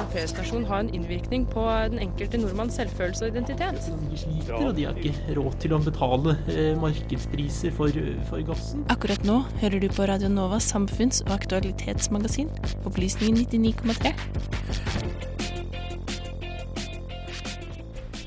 [0.00, 3.88] en P-stasjon ha en innvirkning på den enkelte nordmanns selvfølelse og identitet?
[4.10, 8.00] De sliter, og de har ikke råd til å betale eh, markedspriser for,
[8.30, 8.86] for gassen.
[8.92, 12.48] Akkurat nå hører du på Radio Novas samfunns- og aktualitetsmagasin,
[12.88, 14.14] Opplysningen 99,3.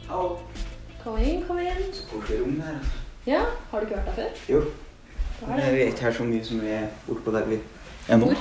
[0.09, 0.37] Hallo.
[1.03, 1.87] Kom inn, kom inn.
[1.91, 2.77] Så koselig rom det her.
[2.79, 2.99] altså.
[3.25, 4.43] Ja, har du ikke vært der før?
[4.51, 4.63] Jo.
[5.43, 7.57] Jeg vet er her så mye som vi er bortpå der vi
[8.07, 8.33] er nå.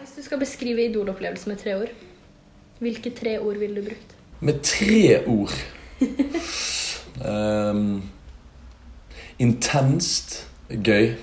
[0.00, 1.94] Hvis du skal beskrive idolopplevelsen med tre ord,
[2.78, 4.16] hvilke tre ord ville du brukt?
[4.40, 5.54] Med tre ord.
[7.24, 8.02] um,
[9.38, 11.14] intenst, gøy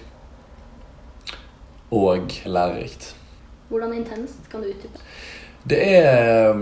[1.92, 3.16] og lærerikt.
[3.70, 5.00] Hvordan intenst kan du utdype?
[5.64, 6.58] Det er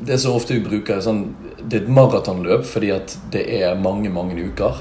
[0.00, 4.10] det som ofte vi bruker sånn, Det er et maratonløp fordi at det er mange,
[4.10, 4.80] mange uker.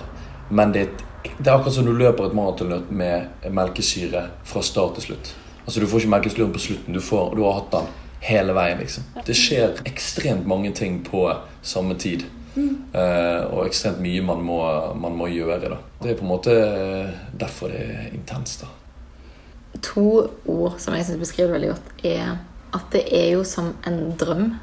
[0.49, 4.63] Men det er, et, det er akkurat som du løper et maratonløp med melkesyre fra
[4.63, 5.33] start til slutt.
[5.66, 6.95] Altså Du får ikke melkesyren på slutten.
[6.95, 7.91] Du, får, du har hatt den
[8.25, 8.79] hele veien.
[8.79, 9.03] liksom.
[9.25, 11.27] Det skjer ekstremt mange ting på
[11.61, 12.25] samme tid.
[12.57, 14.59] Eh, og ekstremt mye man må,
[14.97, 15.59] man må gjøre.
[15.69, 15.77] da.
[16.01, 18.63] Det er på en måte eh, derfor det er intenst.
[18.63, 19.79] da.
[19.85, 20.07] To
[20.49, 22.39] ord som jeg synes beskriver veldig godt, er
[22.75, 24.53] at det er jo som en drøm,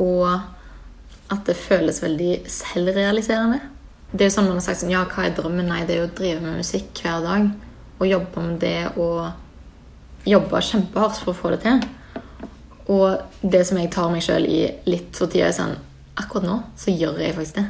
[0.00, 0.26] og
[1.30, 3.60] at det føles veldig selvrealiserende.
[4.10, 5.68] Det er jo sånn man har sagt sånn, ja, hva er drømmen?
[5.70, 7.50] Nei, det er jo å drive med musikk hver dag,
[8.00, 11.84] og jobbe med det, og jobbe kjempehardt for å få det til.
[12.90, 15.76] Og det som jeg tar meg selv i litt for tida, er sånn,
[16.18, 17.68] akkurat nå så gjør jeg faktisk det.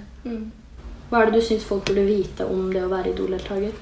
[1.11, 3.75] Hva er det du syns folk burde vite om det å være idoldeltaker?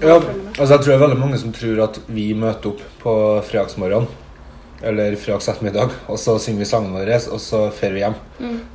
[0.00, 3.14] Ja, altså jeg tror det er veldig mange som tror at vi møter opp på
[3.44, 4.06] fredagsmorgen
[4.82, 8.16] eller fredags ettermiddag, og så synger vi sangene våre, og så drar vi hjem.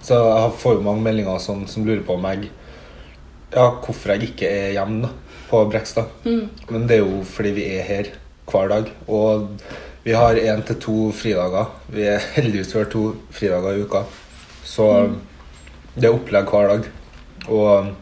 [0.03, 2.49] Så jeg får jo mange meldinger sånn, som lurer på om jeg
[3.53, 5.09] Ja, hvorfor jeg ikke er hjemme da,
[5.47, 6.09] på Brekstad.
[6.69, 8.09] Men det er jo fordi vi er her
[8.51, 8.89] hver dag.
[9.07, 9.47] Og
[10.03, 11.71] vi har én til to fridager.
[11.87, 14.03] Vi er heldigvis hver to fridager i uka.
[14.67, 14.89] Så
[15.95, 16.91] det er opplegg hver dag.
[17.47, 17.93] Og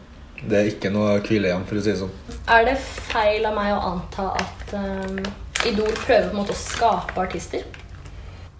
[0.42, 2.12] det er ikke noe hvilehjem, for å si det sånn.
[2.50, 5.22] Er det feil av meg å anta at um,
[5.66, 7.62] Idol prøver på en måte å skape artister?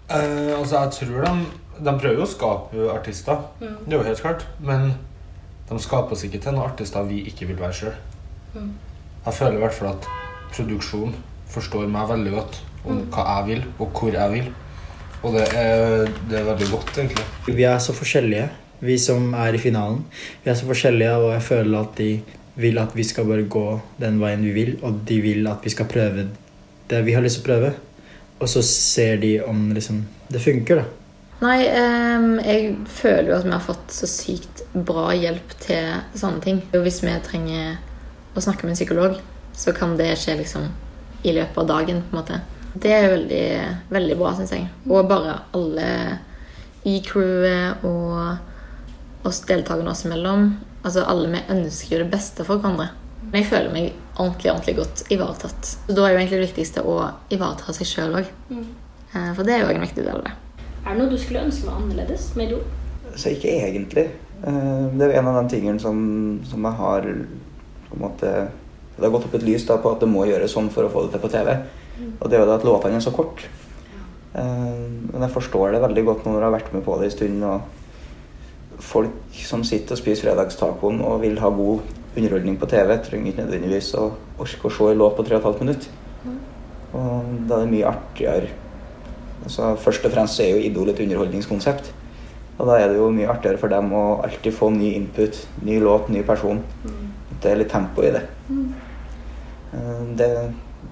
[0.07, 1.47] Eh, altså, jeg tror de,
[1.83, 3.41] de prøver jo å skape artister.
[3.59, 4.45] Det er jo helt klart.
[4.63, 4.93] Men
[5.67, 7.97] de skaper oss ikke til noen artister vi ikke vil være sjøl.
[9.25, 10.07] Jeg føler i hvert fall at
[10.55, 11.11] produksjon
[11.51, 14.47] forstår meg veldig godt om hva jeg vil, og hvor jeg vil.
[15.25, 17.25] Og det er, det er veldig godt, egentlig.
[17.49, 18.47] Vi er så forskjellige,
[18.85, 20.03] vi som er i finalen.
[20.43, 22.11] Vi er så forskjellige, og jeg føler at de
[22.57, 23.65] vil at vi skal bare gå
[23.99, 26.29] den veien vi vil, og de vil at vi skal prøve
[26.87, 27.73] det vi har lyst til å prøve.
[28.37, 31.07] Og så ser de om liksom, det funker, da.
[31.37, 36.41] Nei, ehm, jeg føler jo at vi har fått så sykt bra hjelp til sånne
[36.41, 36.61] ting.
[36.73, 37.77] Og hvis vi trenger
[38.33, 39.19] å snakke med en psykolog,
[39.57, 40.65] så kan det skje liksom
[41.25, 42.01] i løpet av dagen.
[42.09, 42.41] på en måte.
[42.73, 43.47] Det er veldig,
[43.89, 44.67] veldig bra, syns jeg.
[44.89, 45.89] Og bare alle
[46.85, 50.51] i crewet og oss deltakerne oss imellom.
[50.83, 52.89] Altså Alle vi ønsker jo det beste for hverandre.
[53.27, 55.71] Men jeg føler meg ordentlig ordentlig godt ivaretatt.
[55.87, 56.97] Så Da er jo egentlig det viktigste å
[57.33, 58.29] ivareta seg sjøl òg.
[59.35, 60.31] For det er jo en viktig del av det.
[60.85, 62.59] Er det noe du skulle ønske var annerledes med do?
[63.15, 64.07] Så ikke egentlig.
[64.45, 67.01] Eh, Det er jo en av de tingene som, som jeg har
[67.87, 68.31] på en måte
[68.97, 70.89] Det har gått opp et lys da på at det må gjøres sånn for å
[70.89, 71.51] få det til på TV.
[72.19, 73.43] Og det er jo det at låtene er så kort.
[74.33, 74.41] Ja.
[74.41, 77.43] Men jeg forstår det veldig godt når jeg har vært med på det en stund.
[77.43, 77.61] Og
[78.79, 81.79] folk som sitter og spiser fredagstacoen og vil ha god
[82.15, 84.07] underholdning på TV, trenger ikke nødvendigvis å
[84.39, 85.89] orke å se en låt på 3 15 minutter.
[86.97, 88.55] Og da er det mye artigere
[89.47, 91.91] Altså, først og fremst så er jo Idol et underholdningskonsept.
[92.57, 95.77] Og da er det jo mye artigere for dem å alltid få ny input, ny
[95.79, 96.59] låt, ny person.
[96.83, 98.23] At det er litt tempo i det.
[99.73, 100.29] Eh, det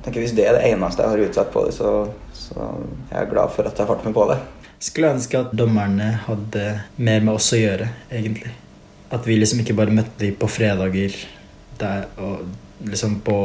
[0.05, 1.95] tenker Hvis det er det eneste jeg har utsatt på det, så,
[2.37, 2.69] så
[3.09, 4.37] jeg er glad for at jeg ble med på det.
[4.85, 6.65] Skulle ønske at dommerne hadde
[6.97, 8.53] mer med oss å gjøre, egentlig.
[9.15, 11.15] At vi liksom ikke bare møtte dem på fredager
[11.79, 12.45] der, og
[12.85, 13.37] liksom på,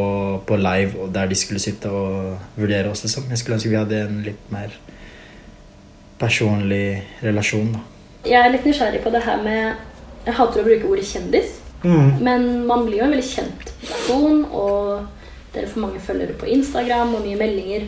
[0.47, 3.29] på live, og der de skulle sitte og vurdere oss, liksom.
[3.31, 4.75] Jeg skulle ønske vi hadde en litt mer
[6.21, 7.87] personlig relasjon, da.
[8.27, 11.55] Jeg er litt nysgjerrig på det her med Jeg hater å bruke ordet kjendis.
[12.21, 15.07] Men man blir jo en veldig kjent person, og
[15.55, 17.87] dere får mange følgere på Instagram og mye meldinger.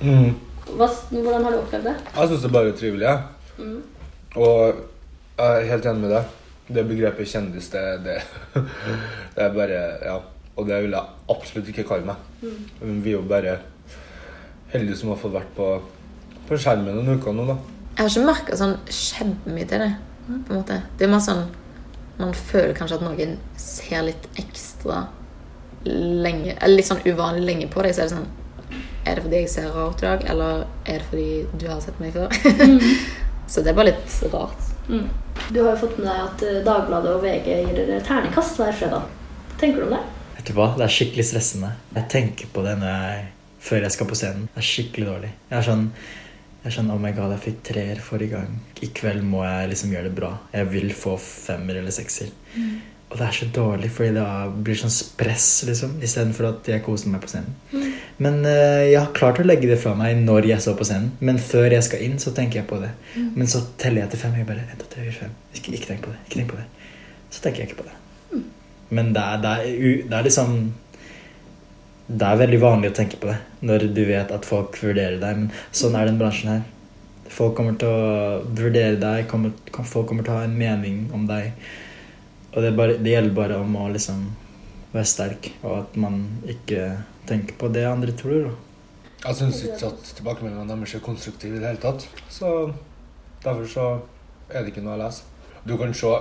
[0.00, 0.30] Mm.
[0.78, 1.94] Hva, hvordan har du opplevd det?
[2.14, 3.04] Jeg syns det er bare trivelig.
[3.04, 3.74] jeg.
[4.34, 4.80] Og
[5.36, 6.32] jeg er helt enig med deg.
[6.68, 8.20] Det begrepet kjendis, det, det,
[9.34, 10.20] det er bare Ja.
[10.54, 12.50] Og det vil jeg absolutt ikke kalle meg.
[12.78, 13.56] Men Vi er jo bare
[14.70, 15.66] heldige som har fått vært på,
[16.46, 17.56] på skjermen noen uker nå, da.
[17.96, 19.90] Jeg har ikke merka sånn kjempemye til det.
[20.28, 20.78] på en måte.
[20.98, 21.42] Det er mer sånn
[22.18, 25.08] man føler kanskje at noen ser litt ekstra
[25.84, 29.40] lenge Eller litt sånn uvanlig lenge på deg, så er det sånn Er det fordi
[29.42, 32.30] jeg ser rar ut i dag, eller er det fordi du har sett meg før?
[33.50, 34.63] så det er bare litt rart.
[34.88, 35.06] Mm.
[35.50, 38.74] Du har jo fått med deg at eh, Dagbladet og VG gir dere terningkast hver
[38.76, 39.06] fredag.
[39.50, 40.02] Hva tenker du om det?
[40.36, 40.68] Vet du hva?
[40.78, 41.72] Det er skikkelig stressende.
[41.94, 43.24] Jeg tenker på det når jeg,
[43.64, 44.46] før jeg skal på scenen.
[44.52, 45.32] Det er skikkelig dårlig.
[45.50, 45.88] Jeg er sånn
[46.64, 48.52] jeg er sånn, oh my god, jeg fikk treer forrige gang.
[48.80, 50.30] I kveld må jeg liksom gjøre det bra.
[50.48, 52.30] Jeg vil få femmer eller sekser.
[52.54, 52.78] Mm.
[53.10, 54.28] Og det er så dårlig, fordi det
[54.64, 55.98] blir sånn press, liksom.
[56.00, 57.52] Istedenfor at jeg koser meg på scenen.
[57.74, 57.90] Mm.
[58.22, 61.10] Men uh, jeg har klart å legge det fra meg når jeg står på scenen.
[61.24, 62.92] Men før jeg skal inn, så tenker jeg på det.
[63.16, 63.32] Mm.
[63.40, 64.36] Men så teller jeg til fem.
[64.38, 65.34] Jeg bare, 1, 2, 3, 4, 5.
[65.58, 66.20] Ikke, ikke tenk på det.
[66.28, 66.92] ikke tenk på det.
[67.34, 67.96] Så tenker jeg ikke på det.
[68.30, 68.44] Mm.
[68.98, 70.54] Men det er, det, er, det er liksom
[72.04, 75.42] Det er veldig vanlig å tenke på det når du vet at folk vurderer deg.
[75.42, 76.62] Men sånn er den bransjen her.
[77.34, 79.54] Folk kommer til å vurdere deg, kommer,
[79.88, 81.54] folk kommer til å ha en mening om deg.
[82.52, 84.26] Og det, bare, det gjelder bare om å liksom
[84.94, 86.84] være sterk, og at man ikke
[87.28, 88.48] tenker på det andre tror.
[88.48, 89.28] Da.
[89.28, 92.06] Jeg syns ikke at tilbakemeldingene deres er konstruktive i det hele tatt.
[92.30, 92.50] Så
[93.44, 93.86] derfor så
[94.50, 95.24] er det ikke noe å lese.
[95.64, 96.12] Du kan se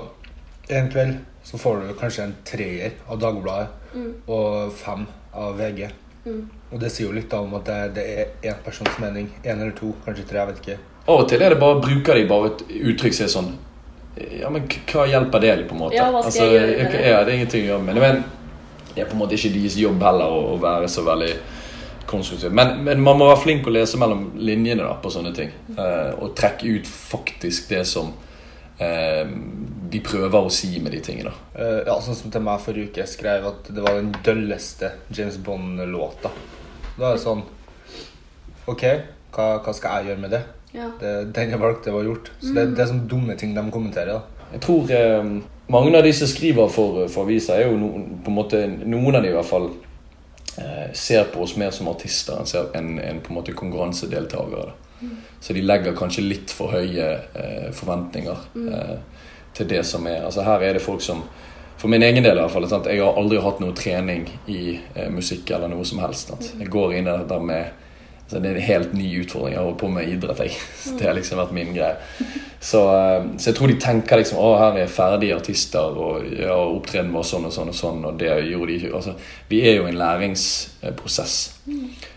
[0.74, 4.14] en kveld så får du kanskje en treer av Dagbladet Mm.
[4.28, 5.04] og fem
[5.38, 5.90] av VG.
[6.26, 6.50] Mm.
[6.72, 9.28] Og det sier jo litt om at det, det er én persons mening.
[9.44, 10.40] Én eller to, kanskje tre.
[10.40, 10.78] jeg vet ikke.
[11.08, 13.52] Av og til er det bare, bruker de bare et uttrykk som er sånn
[14.40, 15.96] Ja, men hva hjelper det, på en måte?
[15.98, 17.04] Ja, hva skal jeg gjøre med det?
[17.12, 18.02] Ja, det er ingenting å gjøre med det.
[18.02, 18.24] Men
[18.94, 21.34] det er på en måte ikke deres jobb heller å, å være så veldig
[22.06, 22.52] konstruktiv.
[22.54, 25.54] Men, men man må være flink å lese mellom linjene da, på sånne ting.
[25.74, 28.12] Eh, og trekke ut faktisk det som
[28.78, 29.24] eh,
[29.94, 31.34] de prøver å si med de tingene.
[31.56, 34.94] Eh, ja, sånn som til meg forrige uke Jeg skrev at det var den dølleste
[35.10, 36.34] James Bond-låta.
[36.98, 37.42] Da er det sånn
[38.70, 38.84] Ok,
[39.36, 40.44] hva, hva skal jeg gjøre med det?
[40.74, 40.88] Ja.
[40.98, 42.32] det den jeg valgte, var gjort.
[42.40, 44.22] Så det, det er sånne dumme ting de kommenterer.
[44.22, 44.33] da.
[44.52, 45.32] Jeg tror eh,
[45.74, 47.90] mange av de som skriver for, for aviser, er jo no,
[48.24, 49.70] på en måte, noen av de i hvert fall
[50.60, 52.44] eh, ser på oss mer som artister
[52.78, 54.74] enn en, på en måte konkurransedeltakere.
[55.02, 55.16] Mm.
[55.40, 58.94] Så de legger kanskje litt for høye eh, forventninger eh,
[59.54, 61.26] til det som er Altså Her er det folk som
[61.78, 62.88] For min egen del i hvert fall, sant?
[62.88, 66.30] jeg har aldri hatt noe trening i eh, musikk eller noe som helst.
[66.32, 66.54] Sant?
[66.60, 67.83] Jeg går inn der med
[68.34, 69.54] så Det er en helt ny utfordring.
[69.54, 70.40] Jeg holder på med idrett.
[70.40, 70.56] Jeg.
[70.98, 71.96] Det har liksom vært min greie.
[72.60, 76.56] Så, eh, så jeg tror de tenker liksom Å, her er ferdige artister, og ja,
[76.58, 78.94] opptredenen var sånn og sånn og sånn, og det gjorde de ikke.
[78.98, 79.14] Altså,
[79.52, 81.36] vi er jo i en læringsprosess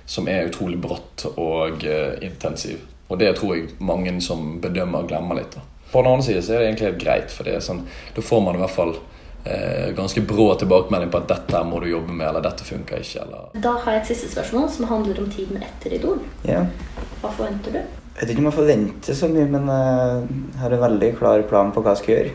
[0.06, 2.80] som er utrolig bratt og uh, intensiv.
[3.10, 5.52] Og det tror jeg mange som bedømmer, glemmer litt.
[5.52, 5.66] da.
[5.90, 7.84] På den andre side så er det egentlig helt greit, for det er sånn,
[8.16, 8.96] da får man i hvert fall
[9.96, 13.26] ganske brå tilbakemelding på at dette må du jobbe med, eller dette funker ikke.
[13.26, 13.52] eller...
[13.62, 16.18] Da har jeg et siste spørsmål som handler om tiden etter Idol.
[16.48, 16.64] Ja.
[17.22, 17.80] Hva forventer du?
[18.16, 21.72] Jeg vet ikke om jeg forventer så mye, men jeg har en veldig klar plan
[21.74, 22.34] på hva jeg skal gjøre.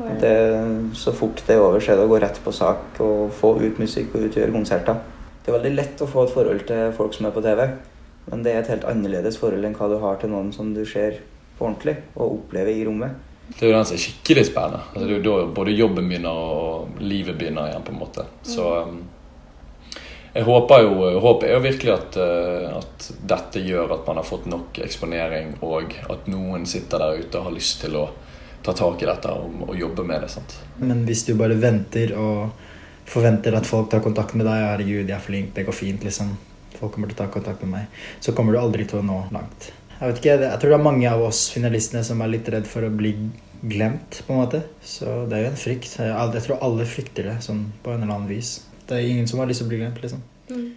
[0.00, 0.16] Det?
[0.20, 0.34] Det,
[0.96, 3.54] så fort det er over, så er det å gå rett på sak og få
[3.60, 5.00] ut musikk og utgjøre konserter.
[5.40, 7.64] Det er veldig lett å få et forhold til folk som er på TV,
[8.30, 10.84] men det er et helt annerledes forhold enn hva du har til noen som du
[10.88, 11.20] ser
[11.58, 13.16] på ordentlig og opplever i rommet.
[13.56, 14.82] Det er jo den som er skikkelig spennende.
[14.92, 17.82] Altså, det er jo da både jobben begynner og livet begynner igjen.
[17.86, 18.26] på en måte.
[18.46, 19.00] Så um,
[20.32, 24.28] jeg håper jo, håpet er jo virkelig at, uh, at dette gjør at man har
[24.28, 28.06] fått nok eksponering, og at noen sitter der ute og har lyst til å
[28.62, 30.30] ta tak i dette og, og jobbe med det.
[30.32, 30.56] sant?
[30.78, 32.68] Men hvis du bare venter og
[33.10, 36.36] forventer at folk tar kontakt med deg, herregud, jeg er flink, det går fint, liksom.
[36.78, 38.02] Folk kommer til å ta kontakt med meg.
[38.22, 39.72] Så kommer du aldri til å nå langt.
[40.00, 42.68] Jeg vet ikke, jeg tror det er mange av oss finalistene som er litt redd
[42.68, 43.12] for å bli
[43.60, 44.62] glemt, på en måte.
[44.80, 45.96] Så det er jo en frykt.
[46.00, 48.54] Jeg, tror alle frykter det, sånn på en eller annen vis.
[48.88, 50.22] Det er ingen som har lyst til å bli glemt, liksom.
[50.48, 50.70] Mm.